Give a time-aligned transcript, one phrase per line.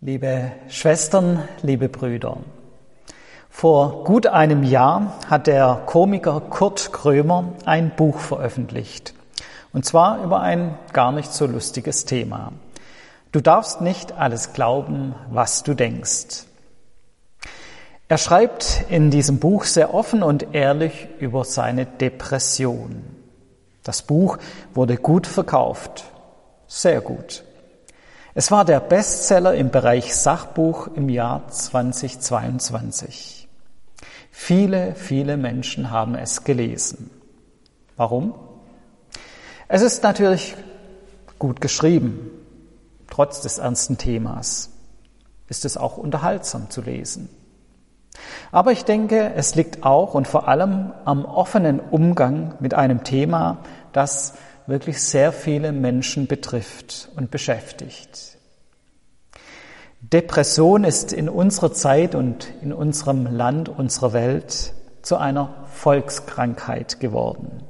[0.00, 2.36] Liebe Schwestern, liebe Brüder,
[3.50, 9.12] vor gut einem Jahr hat der Komiker Kurt Krömer ein Buch veröffentlicht.
[9.72, 12.52] Und zwar über ein gar nicht so lustiges Thema.
[13.32, 16.44] Du darfst nicht alles glauben, was du denkst.
[18.06, 23.02] Er schreibt in diesem Buch sehr offen und ehrlich über seine Depression.
[23.82, 24.38] Das Buch
[24.74, 26.04] wurde gut verkauft.
[26.68, 27.42] Sehr gut.
[28.38, 33.48] Es war der Bestseller im Bereich Sachbuch im Jahr 2022.
[34.30, 37.10] Viele, viele Menschen haben es gelesen.
[37.96, 38.36] Warum?
[39.66, 40.54] Es ist natürlich
[41.40, 42.30] gut geschrieben,
[43.10, 44.70] trotz des ernsten Themas.
[45.48, 47.28] Ist es auch unterhaltsam zu lesen.
[48.52, 53.58] Aber ich denke, es liegt auch und vor allem am offenen Umgang mit einem Thema,
[53.92, 54.34] das
[54.68, 58.36] wirklich sehr viele Menschen betrifft und beschäftigt.
[60.00, 67.62] Depression ist in unserer Zeit und in unserem Land, unserer Welt zu einer Volkskrankheit geworden.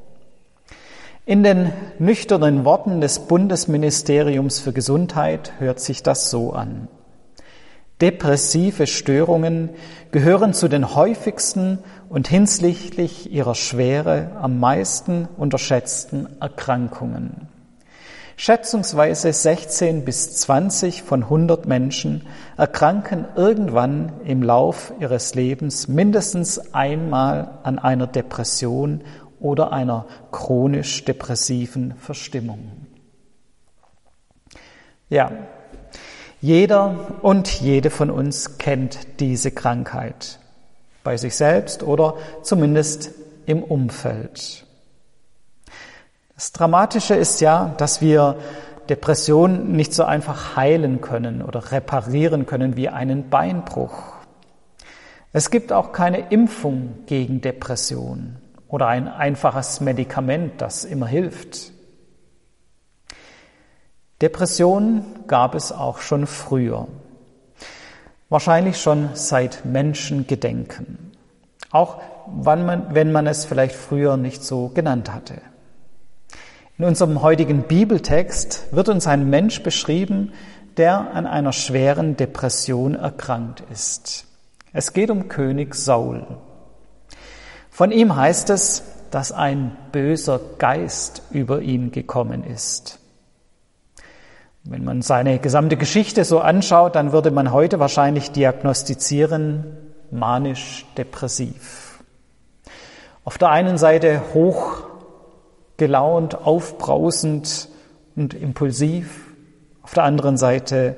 [1.25, 6.89] In den nüchternen Worten des Bundesministeriums für Gesundheit hört sich das so an.
[8.01, 9.71] Depressive Störungen
[10.11, 11.79] gehören zu den häufigsten
[12.09, 17.49] und hinsichtlich ihrer Schwere am meisten unterschätzten Erkrankungen.
[18.37, 22.25] Schätzungsweise 16 bis 20 von 100 Menschen
[22.57, 29.03] erkranken irgendwann im Lauf ihres Lebens mindestens einmal an einer Depression
[29.41, 32.87] oder einer chronisch depressiven Verstimmung.
[35.09, 35.33] Ja,
[36.41, 40.39] jeder und jede von uns kennt diese Krankheit
[41.05, 43.13] bei sich selbst oder zumindest
[43.47, 44.65] im Umfeld.
[46.35, 48.37] Das Dramatische ist ja, dass wir
[48.89, 54.15] Depressionen nicht so einfach heilen können oder reparieren können wie einen Beinbruch.
[55.33, 58.37] Es gibt auch keine Impfung gegen Depression
[58.69, 61.73] oder ein einfaches Medikament, das immer hilft.
[64.21, 66.89] Depressionen gab es auch schon früher.
[68.29, 71.13] Wahrscheinlich schon seit Menschengedenken.
[71.71, 72.01] Auch
[72.31, 75.41] man, wenn man es vielleicht früher nicht so genannt hatte.
[76.77, 80.33] In unserem heutigen Bibeltext wird uns ein Mensch beschrieben,
[80.77, 84.27] der an einer schweren Depression erkrankt ist.
[84.73, 86.27] Es geht um König Saul.
[87.71, 92.98] Von ihm heißt es, dass ein böser Geist über ihn gekommen ist.
[94.71, 99.65] Wenn man seine gesamte Geschichte so anschaut, dann würde man heute wahrscheinlich diagnostizieren,
[100.11, 102.03] manisch-depressiv.
[103.25, 104.83] Auf der einen Seite hoch
[105.79, 107.71] gelaunt, aufbrausend
[108.15, 109.33] und impulsiv.
[109.83, 110.97] Auf der anderen Seite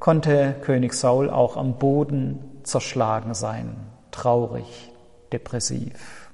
[0.00, 3.74] konnte König Saul auch am Boden zerschlagen sein,
[4.10, 4.92] traurig,
[5.32, 6.30] depressiv.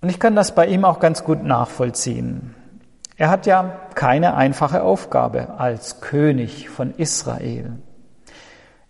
[0.00, 2.54] Und ich kann das bei ihm auch ganz gut nachvollziehen.
[3.22, 7.78] Er hat ja keine einfache Aufgabe als König von Israel.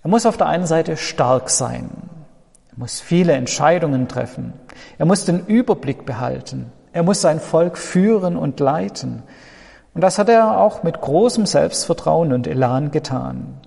[0.02, 1.90] Er muss auf der einen Seite stark sein.
[2.70, 4.54] Er muss viele Entscheidungen treffen.
[4.96, 6.72] Er muss den Überblick behalten.
[6.94, 9.22] Er muss sein Volk führen und leiten.
[9.92, 13.60] Und das hat er auch mit großem Selbstvertrauen und Elan getan.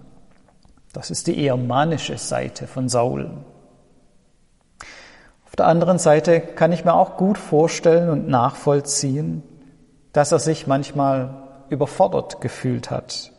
[0.94, 3.30] Das ist die eher manische Seite von Saul.
[5.46, 9.44] Auf der anderen Seite kann ich mir auch gut vorstellen und nachvollziehen,
[10.16, 11.30] dass er sich manchmal
[11.68, 13.32] überfordert gefühlt hat,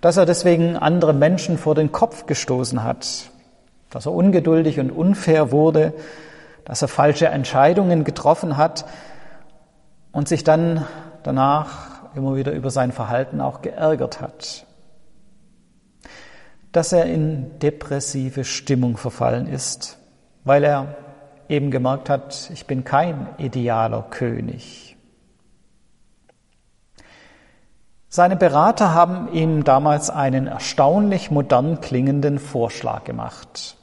[0.00, 3.32] dass er deswegen andere Menschen vor den Kopf gestoßen hat,
[3.90, 5.92] dass er ungeduldig und unfair wurde,
[6.64, 8.84] dass er falsche Entscheidungen getroffen hat
[10.12, 10.86] und sich dann
[11.24, 14.66] danach immer wieder über sein Verhalten auch geärgert hat.
[16.70, 19.98] Dass er in depressive Stimmung verfallen ist,
[20.44, 20.94] weil er
[21.48, 24.89] eben gemerkt hat, ich bin kein idealer König.
[28.12, 33.76] Seine Berater haben ihm damals einen erstaunlich modern klingenden Vorschlag gemacht.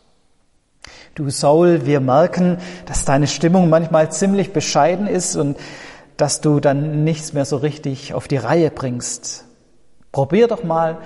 [1.15, 2.57] Du Saul, wir merken,
[2.87, 5.57] dass deine Stimmung manchmal ziemlich bescheiden ist und
[6.17, 9.45] dass du dann nichts mehr so richtig auf die Reihe bringst.
[10.11, 10.97] Probier doch mal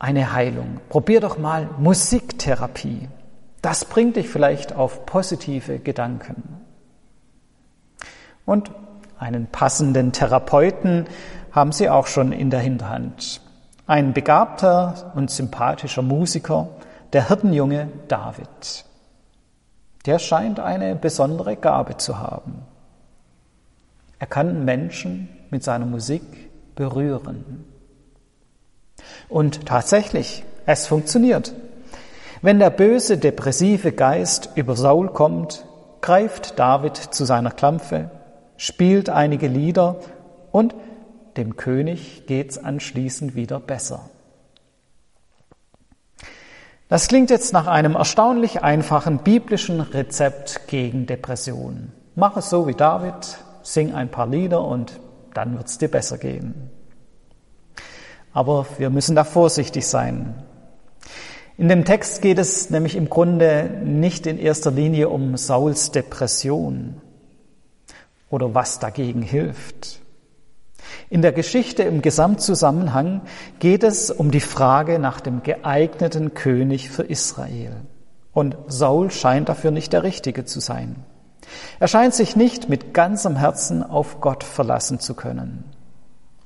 [0.00, 0.80] eine Heilung.
[0.88, 3.08] Probier doch mal Musiktherapie.
[3.62, 6.64] Das bringt dich vielleicht auf positive Gedanken.
[8.44, 8.72] Und
[9.18, 11.06] einen passenden Therapeuten
[11.52, 13.40] haben sie auch schon in der Hinterhand.
[13.86, 16.68] Ein begabter und sympathischer Musiker,
[17.12, 18.84] der Hirtenjunge David.
[20.06, 22.62] Der scheint eine besondere Gabe zu haben.
[24.18, 26.22] Er kann Menschen mit seiner Musik
[26.74, 27.64] berühren.
[29.28, 31.54] Und tatsächlich, es funktioniert.
[32.42, 35.64] Wenn der böse, depressive Geist über Saul kommt,
[36.00, 38.10] greift David zu seiner Klampfe,
[38.56, 39.96] spielt einige Lieder
[40.52, 40.74] und
[41.38, 44.10] dem König geht's anschließend wieder besser.
[46.88, 51.92] Das klingt jetzt nach einem erstaunlich einfachen biblischen Rezept gegen Depressionen.
[52.14, 54.98] Mach es so wie David, sing ein paar Lieder und
[55.34, 56.70] dann wird's dir besser gehen.
[58.32, 60.34] Aber wir müssen da vorsichtig sein.
[61.58, 67.00] In dem Text geht es nämlich im Grunde nicht in erster Linie um Sauls Depression
[68.30, 70.00] oder was dagegen hilft.
[71.10, 73.22] In der Geschichte im Gesamtzusammenhang
[73.58, 77.72] geht es um die Frage nach dem geeigneten König für Israel.
[78.32, 80.96] Und Saul scheint dafür nicht der Richtige zu sein.
[81.80, 85.64] Er scheint sich nicht mit ganzem Herzen auf Gott verlassen zu können.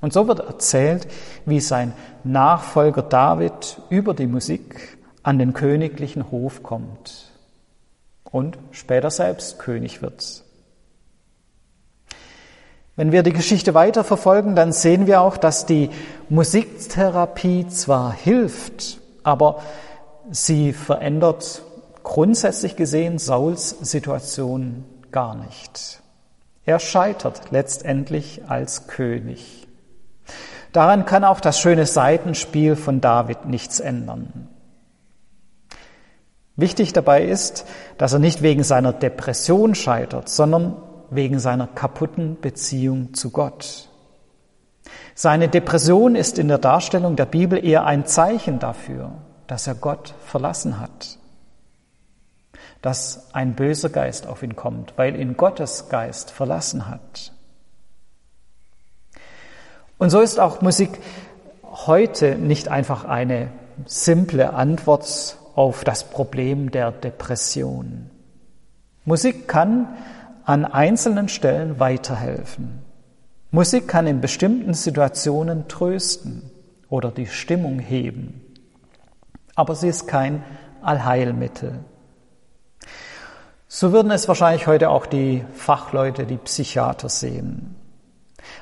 [0.01, 1.07] Und so wird erzählt,
[1.47, 1.93] wie sein
[2.25, 7.33] Nachfolger David über die Musik an den königlichen Hof kommt
[8.25, 10.42] und später selbst König wird.
[12.95, 15.89] Wenn wir die Geschichte weiter verfolgen, dann sehen wir auch, dass die
[16.29, 19.63] Musiktherapie zwar hilft, aber
[20.31, 21.63] sie verändert
[22.03, 26.03] grundsätzlich gesehen Sauls Situation gar nicht.
[26.67, 29.67] Er scheitert letztendlich als König.
[30.73, 34.49] Daran kann auch das schöne Seitenspiel von David nichts ändern.
[36.57, 37.65] Wichtig dabei ist,
[37.97, 40.77] dass er nicht wegen seiner Depression scheitert, sondern
[41.15, 43.89] wegen seiner kaputten Beziehung zu Gott.
[45.15, 49.13] Seine Depression ist in der Darstellung der Bibel eher ein Zeichen dafür,
[49.47, 51.19] dass er Gott verlassen hat,
[52.81, 57.33] dass ein böser Geist auf ihn kommt, weil ihn Gottes Geist verlassen hat.
[59.99, 60.99] Und so ist auch Musik
[61.63, 63.53] heute nicht einfach eine
[63.87, 68.11] simple Antwort auf das Problem der Depression.
[69.05, 69.97] Musik kann
[70.45, 72.83] an einzelnen Stellen weiterhelfen.
[73.51, 76.51] Musik kann in bestimmten Situationen trösten
[76.89, 78.41] oder die Stimmung heben.
[79.55, 80.43] Aber sie ist kein
[80.81, 81.81] Allheilmittel.
[83.69, 87.75] So würden es wahrscheinlich heute auch die Fachleute, die Psychiater sehen.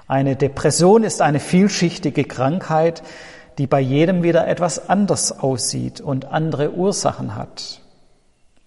[0.06, 3.02] Eine Depression ist eine vielschichtige Krankheit,
[3.58, 7.80] die bei jedem wieder etwas anders aussieht und andere Ursachen hat.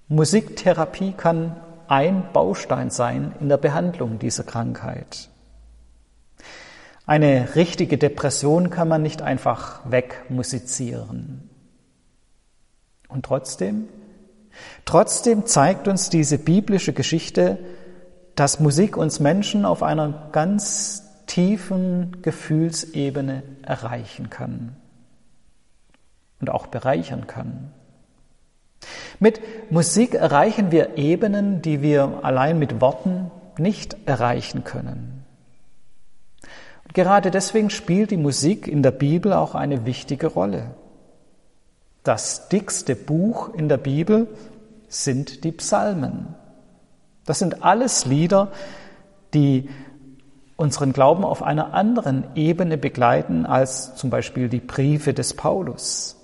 [0.07, 1.55] Musiktherapie kann
[1.93, 5.29] ein Baustein sein in der Behandlung dieser Krankheit.
[7.05, 11.51] Eine richtige Depression kann man nicht einfach wegmusizieren.
[13.07, 13.89] Und trotzdem,
[14.85, 17.59] trotzdem zeigt uns diese biblische Geschichte,
[18.33, 24.75] dass Musik uns Menschen auf einer ganz tiefen Gefühlsebene erreichen kann
[26.41, 27.71] und auch bereichern kann.
[29.19, 29.41] Mit
[29.71, 35.23] Musik erreichen wir Ebenen, die wir allein mit Worten nicht erreichen können.
[36.83, 40.71] Und gerade deswegen spielt die Musik in der Bibel auch eine wichtige Rolle.
[42.03, 44.27] Das dickste Buch in der Bibel
[44.89, 46.35] sind die Psalmen.
[47.25, 48.51] Das sind alles Lieder,
[49.33, 49.69] die
[50.57, 56.17] unseren Glauben auf einer anderen Ebene begleiten als zum Beispiel die Briefe des Paulus.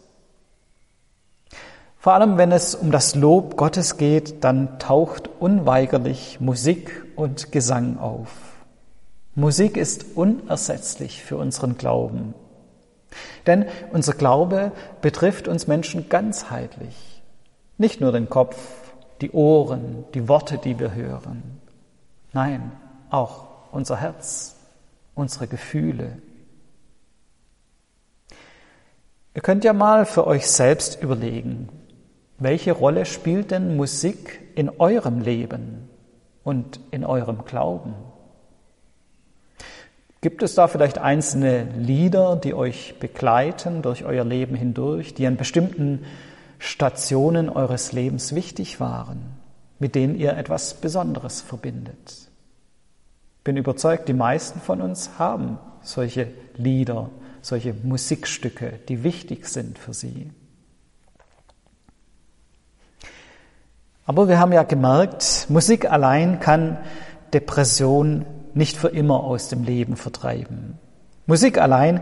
[2.02, 7.98] Vor allem, wenn es um das Lob Gottes geht, dann taucht unweigerlich Musik und Gesang
[7.98, 8.30] auf.
[9.36, 12.34] Musik ist unersetzlich für unseren Glauben.
[13.48, 17.22] Denn unser Glaube betrifft uns Menschen ganzheitlich.
[17.78, 18.58] Nicht nur den Kopf,
[19.20, 21.60] die Ohren, die Worte, die wir hören.
[22.32, 22.72] Nein,
[23.10, 24.56] auch unser Herz,
[25.16, 26.18] unsere Gefühle.
[29.34, 31.70] Ihr könnt ja mal für euch selbst überlegen,
[32.40, 35.90] welche Rolle spielt denn Musik in eurem Leben
[36.44, 37.94] und in eurem Glauben?
[40.22, 45.38] Gibt es da vielleicht einzelne Lieder, die euch begleiten durch euer Leben hindurch, die an
[45.38, 46.06] bestimmten
[46.58, 49.22] Stationen eures Lebens wichtig waren,
[49.80, 52.30] mit denen ihr etwas Besonderes verbindet?
[53.46, 57.10] Bin überzeugt, die meisten von uns haben solche Lieder,
[57.42, 60.32] solche Musikstücke, die wichtig sind für sie.
[64.10, 66.80] Aber wir haben ja gemerkt, Musik allein kann
[67.32, 68.26] Depression
[68.56, 70.80] nicht für immer aus dem Leben vertreiben.
[71.28, 72.02] Musik allein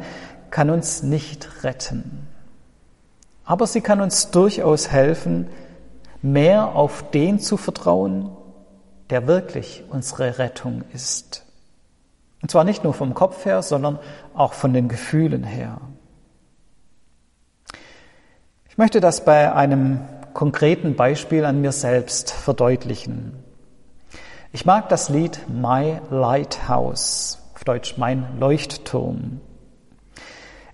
[0.50, 2.30] kann uns nicht retten.
[3.44, 5.50] Aber sie kann uns durchaus helfen,
[6.22, 8.30] mehr auf den zu vertrauen,
[9.10, 11.44] der wirklich unsere Rettung ist.
[12.42, 14.00] Und zwar nicht nur vom Kopf her, sondern
[14.34, 15.82] auch von den Gefühlen her.
[18.70, 20.00] Ich möchte das bei einem
[20.38, 23.34] konkreten Beispiel an mir selbst verdeutlichen.
[24.54, 29.42] Ich mag das Lied My Lighthouse, auf Deutsch mein Leuchtturm.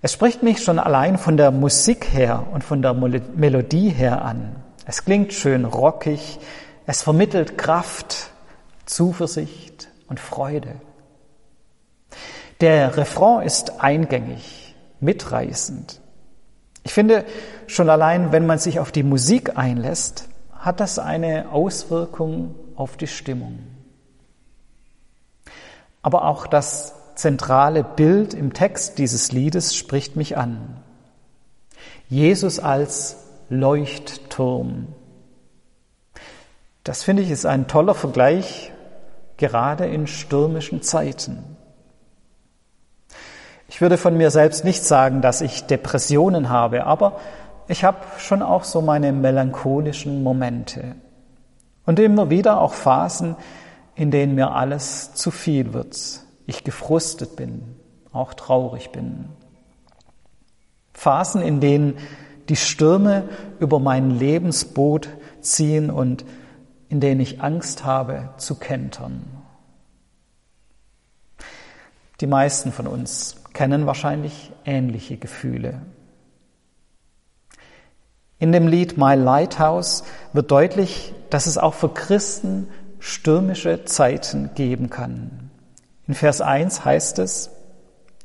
[0.02, 4.56] Es spricht mich schon allein von der Musik her und von der Melodie her an.
[4.84, 6.38] Es klingt schön rockig,
[6.84, 8.32] es vermittelt Kraft,
[8.84, 10.74] Zuversicht und Freude.
[12.60, 16.02] Der Refrain ist eingängig, mitreißend.
[16.82, 17.24] Ich finde,
[17.66, 23.06] schon allein, wenn man sich auf die Musik einlässt, hat das eine Auswirkung auf die
[23.06, 23.58] Stimmung.
[26.02, 30.82] Aber auch das zentrale Bild im Text dieses Liedes spricht mich an.
[32.08, 33.16] Jesus als
[33.48, 34.88] Leuchtturm.
[36.82, 38.72] Das finde ich ist ein toller Vergleich,
[39.36, 41.56] gerade in stürmischen Zeiten.
[43.68, 47.20] Ich würde von mir selbst nicht sagen, dass ich Depressionen habe, aber
[47.68, 50.96] ich habe schon auch so meine melancholischen Momente
[51.86, 53.36] und immer wieder auch Phasen,
[53.94, 55.96] in denen mir alles zu viel wird,
[56.46, 57.76] ich gefrustet bin,
[58.12, 59.26] auch traurig bin.
[60.92, 61.98] Phasen, in denen
[62.48, 63.28] die Stürme
[63.58, 65.08] über mein Lebensboot
[65.40, 66.24] ziehen und
[66.88, 69.24] in denen ich Angst habe zu kentern.
[72.20, 75.80] Die meisten von uns kennen wahrscheinlich ähnliche Gefühle.
[78.38, 84.90] In dem Lied My Lighthouse wird deutlich, dass es auch für Christen stürmische Zeiten geben
[84.90, 85.50] kann.
[86.06, 87.50] In Vers 1 heißt es,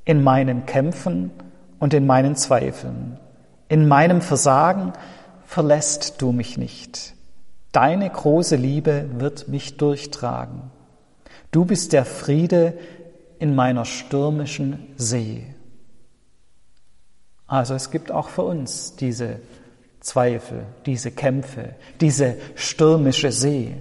[0.06, 1.32] in meinen Kämpfen
[1.80, 3.20] und in meinen Zweifeln,
[3.68, 4.94] in meinem Versagen
[5.46, 7.14] verlässt du mich nicht.
[7.72, 10.72] Deine große Liebe wird mich durchtragen.
[11.52, 12.74] Du bist der Friede,
[13.40, 15.48] in meiner stürmischen See.
[17.48, 19.40] Also es gibt auch für uns diese
[20.00, 23.76] Zweifel, diese Kämpfe, diese stürmische See.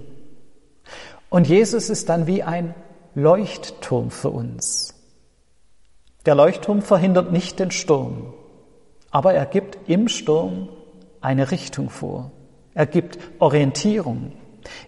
[1.29, 2.73] Und Jesus ist dann wie ein
[3.15, 4.93] Leuchtturm für uns.
[6.25, 8.33] Der Leuchtturm verhindert nicht den Sturm,
[9.11, 10.69] aber er gibt im Sturm
[11.21, 12.31] eine Richtung vor.
[12.73, 14.33] Er gibt Orientierung.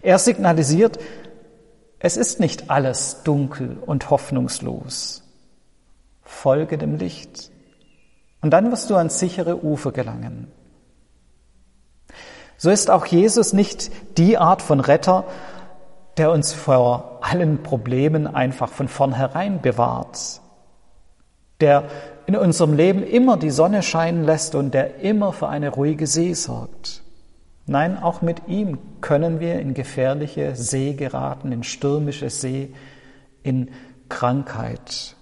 [0.02, 0.98] Er signalisiert,
[1.98, 5.22] es ist nicht alles dunkel und hoffnungslos.
[6.22, 7.50] Folge dem Licht.
[8.40, 10.48] Und dann wirst du ans sichere Ufer gelangen.
[12.62, 15.24] So ist auch Jesus nicht die Art von Retter,
[16.16, 20.40] der uns vor allen Problemen einfach von vornherein bewahrt,
[21.60, 21.88] der
[22.26, 26.34] in unserem Leben immer die Sonne scheinen lässt und der immer für eine ruhige See
[26.34, 27.02] sorgt.
[27.66, 32.72] Nein, auch mit ihm können wir in gefährliche See geraten, in stürmische See,
[33.42, 33.72] in
[34.08, 35.16] Krankheit,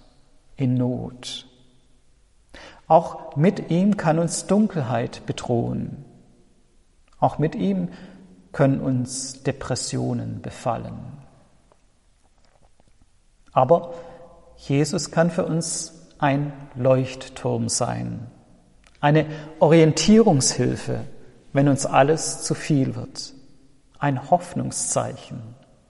[0.57, 1.47] in Not.
[2.87, 6.05] Auch mit ihm kann uns Dunkelheit bedrohen.
[7.21, 7.89] Auch mit ihm
[8.51, 10.99] können uns Depressionen befallen.
[13.53, 13.93] Aber
[14.57, 18.27] Jesus kann für uns ein Leuchtturm sein,
[18.99, 19.25] eine
[19.59, 21.05] Orientierungshilfe,
[21.53, 23.33] wenn uns alles zu viel wird.
[23.97, 25.41] Ein Hoffnungszeichen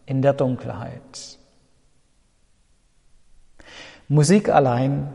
[0.05, 1.39] in der Dunkelheit.
[4.09, 5.13] Musik allein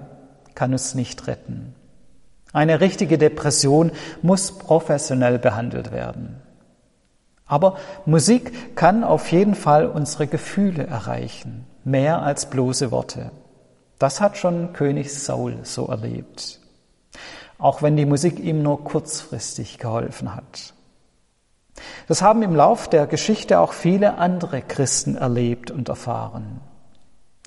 [0.54, 1.75] kann uns nicht retten.
[2.56, 6.42] Eine richtige Depression muss professionell behandelt werden.
[7.46, 13.30] Aber Musik kann auf jeden Fall unsere Gefühle erreichen, mehr als bloße Worte.
[13.98, 16.60] Das hat schon König Saul so erlebt
[17.58, 20.74] auch wenn die Musik ihm nur kurzfristig geholfen hat.
[22.08, 26.60] Das haben im Lauf der Geschichte auch viele andere Christen erlebt und erfahren.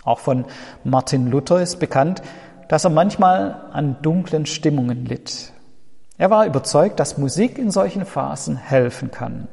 [0.04, 0.46] Auch von
[0.84, 2.22] Martin Luther ist bekannt,
[2.70, 5.52] dass er manchmal an dunklen Stimmungen litt.
[6.18, 9.48] Er war überzeugt, dass Musik in solchen Phasen helfen kann.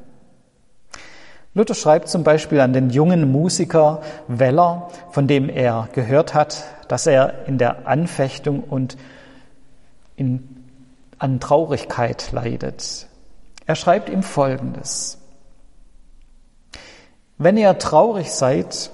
[1.55, 7.07] Luther schreibt zum Beispiel an den jungen Musiker Weller, von dem er gehört hat, dass
[7.07, 8.99] er in der Anfechtung und
[10.17, 10.65] in,
[11.19, 13.07] an Traurigkeit leidet.
[13.65, 15.19] Er schreibt ihm Folgendes.
[17.39, 18.91] Wenn ihr traurig seid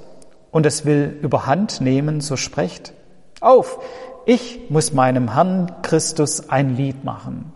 [0.52, 2.92] und es will überhand nehmen, so sprecht,
[3.40, 3.80] auf,
[4.26, 7.52] ich muss meinem Herrn Christus ein Lied machen.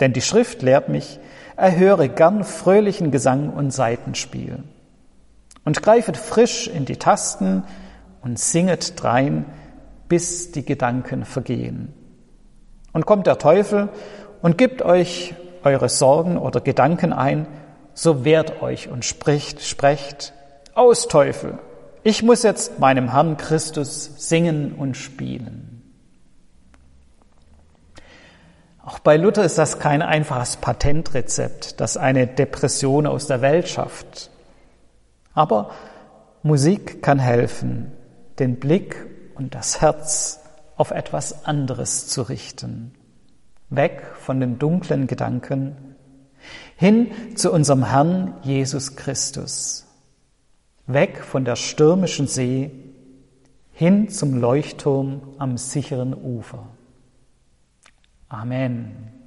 [0.00, 1.18] Denn die Schrift lehrt mich,
[1.56, 4.62] erhöre gern fröhlichen Gesang und Seitenspiel.
[5.64, 7.64] Und greifet frisch in die Tasten
[8.22, 9.44] und singet drein,
[10.08, 11.92] bis die Gedanken vergehen.
[12.92, 13.88] Und kommt der Teufel
[14.42, 17.46] und gibt euch eure Sorgen oder Gedanken ein,
[17.92, 20.32] so wehrt euch und spricht, sprecht,
[20.74, 21.58] aus Teufel,
[22.02, 25.69] ich muss jetzt meinem Herrn Christus singen und spielen.
[28.84, 34.30] Auch bei Luther ist das kein einfaches Patentrezept, das eine Depression aus der Welt schafft.
[35.34, 35.70] Aber
[36.42, 37.92] Musik kann helfen,
[38.38, 40.40] den Blick und das Herz
[40.76, 42.94] auf etwas anderes zu richten.
[43.68, 45.76] Weg von den dunklen Gedanken
[46.76, 49.86] hin zu unserem Herrn Jesus Christus.
[50.86, 52.70] Weg von der stürmischen See
[53.72, 56.66] hin zum Leuchtturm am sicheren Ufer.
[58.30, 59.19] 아멘.